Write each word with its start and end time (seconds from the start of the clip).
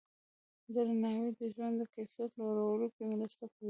درناوی 0.73 1.31
د 1.39 1.41
ژوند 1.53 1.75
د 1.79 1.83
کیفیت 1.93 2.31
لوړولو 2.39 2.87
کې 2.95 3.03
مرسته 3.21 3.43
کوي. 3.51 3.59